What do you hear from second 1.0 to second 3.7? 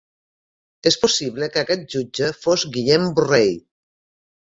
possible que aquest jutge fos Guillem Borrell.